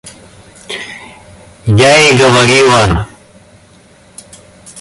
[1.67, 3.07] Я и говорила!